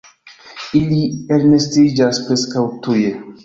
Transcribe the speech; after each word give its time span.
Ili 0.79 1.03
elnestiĝas 1.39 2.25
preskaŭ 2.27 2.69
tuje. 2.85 3.17